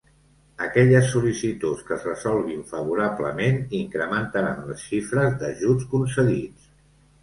Aquelles 0.67 1.11
sol·licituds 1.15 1.83
que 1.91 1.93
es 1.97 2.07
resolguin 2.09 2.65
favorablement 2.73 3.63
incrementaran 3.83 4.69
les 4.73 4.91
xifres 4.91 5.41
d'ajuts 5.45 5.91
concedits. 5.97 6.79